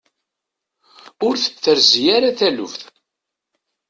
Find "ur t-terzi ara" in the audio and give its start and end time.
1.27-2.29